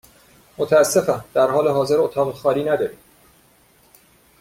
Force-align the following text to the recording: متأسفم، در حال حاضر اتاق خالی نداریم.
متأسفم، 0.57 1.21
در 1.33 1.47
حال 1.51 1.67
حاضر 1.67 1.95
اتاق 1.99 2.35
خالی 2.35 2.63
نداریم. 2.63 2.97